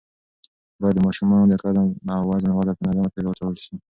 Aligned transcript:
باید 0.79 0.95
د 0.97 0.99
ماشومانو 1.07 1.49
د 1.51 1.53
قد 1.63 1.75
او 2.15 2.21
وزن 2.29 2.51
وده 2.53 2.73
په 2.75 2.81
منظمه 2.85 3.09
توګه 3.13 3.27
وڅارل 3.29 3.57
شي. 3.65 3.75